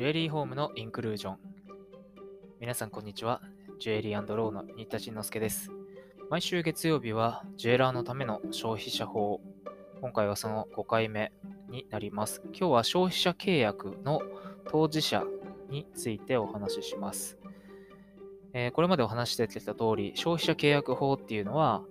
[0.00, 1.36] ジュエリーホームのインクルージョン。
[2.58, 3.42] 皆さんこんにちは。
[3.78, 5.70] ジュエリーローの新田慎之介です。
[6.30, 9.42] 毎週月曜日はジュエラーのための消費者法。
[10.00, 11.32] 今回はその5回目
[11.68, 12.40] になります。
[12.46, 14.22] 今日は消費者契約の
[14.70, 15.22] 当事者
[15.68, 17.36] についてお話しします。
[18.54, 21.84] えー、これまでお話してきた通り、消費者契約法っていうのは、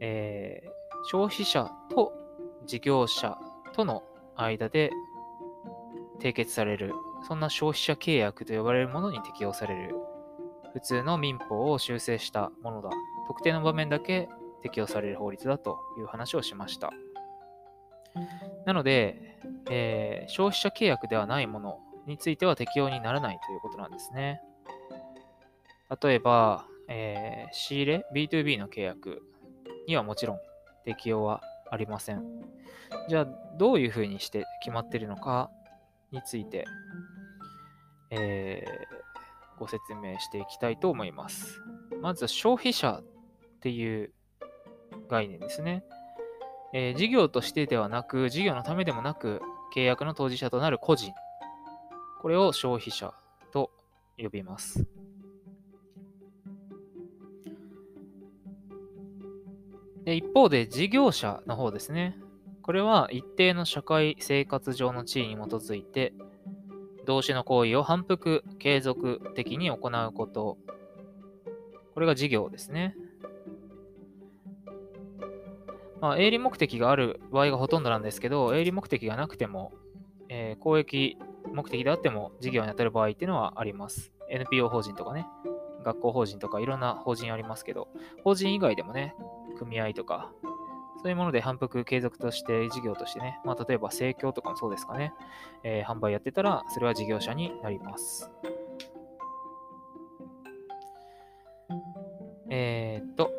[0.00, 0.68] えー、
[1.10, 2.12] 消費者と
[2.66, 3.38] 事業者
[3.72, 4.02] との
[4.36, 4.90] 間で
[6.20, 6.92] 締結される、
[7.26, 9.94] そんな消費者契約と呼ばれるものに適用される、
[10.72, 12.90] 普通の民法を修正したものだ。
[13.26, 14.28] 特定の場面だけ
[14.62, 16.90] 適用される法律だという話をしました。
[18.64, 19.38] なので、
[19.70, 24.40] えー、消費者契約ではないものについては適用にならないということなんですね。
[26.02, 29.22] 例えば、えー、仕入れ ?B2B の契約
[29.86, 30.38] にはもちろん
[30.84, 32.24] 適用はありません。
[33.08, 33.26] じゃあ、
[33.58, 35.50] どういうふうにして決まっているのか
[36.12, 36.64] について、
[38.10, 41.60] えー、ご説明していきたいと思います。
[42.00, 44.12] まず、消費者っていう
[45.08, 45.84] 概念ですね。
[46.72, 49.40] えー、事業としてではなく、事業のためでもなく、
[49.74, 51.12] 契約の当事者となる個人。
[52.20, 53.14] これを消費者
[53.52, 53.70] と
[54.16, 54.86] 呼びます。
[60.04, 62.16] で一方で事業者の方ですね。
[62.68, 66.12] これは一定の社会生活上の地位に基づいて、
[67.06, 70.58] 動詞の行為を反復、継続的に行うこと。
[71.94, 72.94] これが事業ですね。
[76.02, 79.72] まあ、営利目的がある場合がほとんどなんですけど、営利目的がなくても、
[80.28, 81.16] えー、公益
[81.50, 84.12] 目的であっても事業に当たる場合っていうのはあります。
[84.28, 85.26] NPO 法人とかね、
[85.86, 87.88] 学校法人とかいろんな法人ありますけど、
[88.24, 89.14] 法人以外でもね、
[89.56, 90.30] 組合とか、
[91.02, 95.12] そういうもので反復継続として事業としてね、まあ、例えば生協とかもそうですかね、
[95.62, 98.30] えー、販売やってたら、それは事業者になります。
[102.50, 103.30] えー、っと、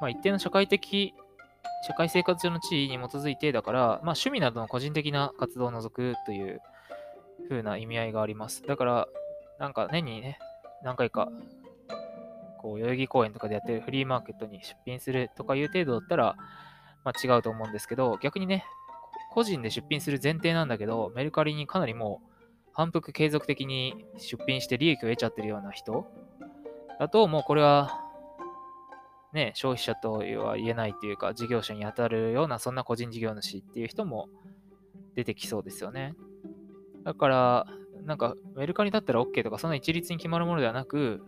[0.00, 1.14] まあ、一定の社会的、
[1.86, 6.60] 社会生活上の地位に基づいてだから、まあ、趣味などの個人的な活動を除くという
[7.48, 8.62] 風な意味合いがあります。
[8.62, 9.08] だから、
[9.58, 10.38] なんか年にね、
[10.82, 11.28] 何回か
[12.62, 16.36] こう、代々木公園とかでやってるフリーマーケットに出品するとかいう程度だったら、
[17.04, 18.64] まあ、違うと思うんですけど、逆にね、
[19.32, 22.32] 個人で出品する前提なんだけど、メルカリにかなりもう
[22.72, 26.06] 反復継続的に出品して利益を得ちゃってるような人
[26.98, 28.00] だと、もうこれは、
[29.32, 34.28] ね、消費者とは言えないっていうか、事業者に当たるような、そんな個人事業主っていう人も
[35.14, 36.14] 出てきそうですよね。
[37.04, 37.66] だから、
[38.04, 41.24] なんか、メルカリだったら OK とか、そんな一律に決まるものではなく、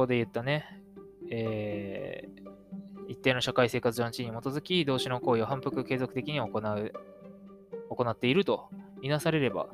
[0.00, 0.64] ここで言ったね、
[1.30, 6.92] えー、一定の社会生活上の地位に基づき、同種の行為を反復継続的に行う、
[7.90, 8.70] 行っていると
[9.02, 9.68] みなされれば、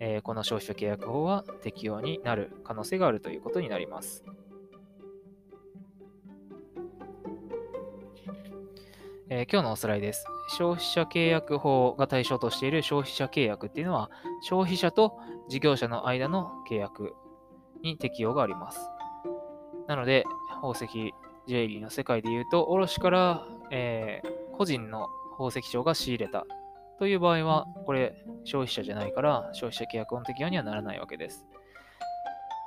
[0.00, 4.24] えー、この消費者契約法は適用になる可能性があるということになります。
[9.28, 10.26] えー、今日のおさらいです。
[10.48, 14.10] 消費者契約法が対象としている消費者契約っていうのは、
[14.42, 15.16] 消費者と
[15.48, 17.14] 事業者の間の契約
[17.82, 18.90] に適用があります。
[19.86, 20.24] なので、
[20.62, 21.14] 宝石
[21.46, 26.46] ジュエリーの世界で言うと、卸から、えー、個人の宝石商が仕入れた
[26.98, 31.46] という場合は、これ消費者じゃないから消費者契約の適用にはならないわけです。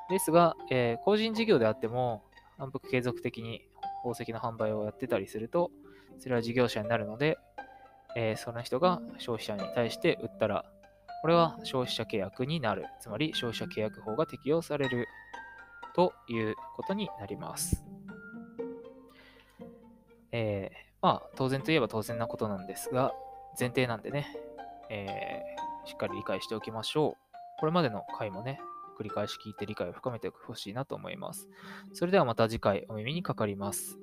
[0.09, 2.23] ですが、えー、個人事業であっても
[2.57, 3.61] 反復継続的に
[4.03, 5.71] 宝石の販売をやってたりすると、
[6.19, 7.37] それは事業者になるので、
[8.15, 10.65] えー、その人が消費者に対して売ったら、
[11.21, 12.85] これは消費者契約になる。
[12.99, 15.07] つまり消費者契約法が適用される
[15.97, 17.83] ということになります。
[20.31, 23.13] えー、まあ、当然といえば当然なことなんですが、
[23.59, 24.27] 前提なんでね、
[24.91, 27.37] えー、しっかり理解しておきましょう。
[27.59, 28.61] これまでの回もね、
[28.99, 31.49] 繰り返し聞いて理解を深めてほしいなと思います。
[31.93, 33.97] それではまた次回お耳にかかります。